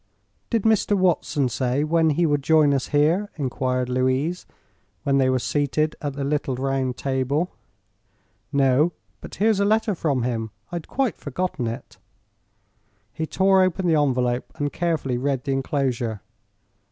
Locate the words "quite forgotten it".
10.87-11.99